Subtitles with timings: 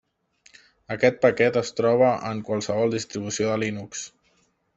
[0.95, 4.03] Aquest paquet es troba en qualsevol distribució de Linux.